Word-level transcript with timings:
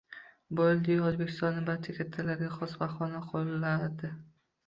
Bildi-yu... 0.59 1.01
O’zbekistonni 1.09 1.61
barcha 1.67 1.95
kattalariga 1.99 2.49
xos 2.55 2.73
bahonani 2.79 3.23
qo‘lladi. 3.35 4.13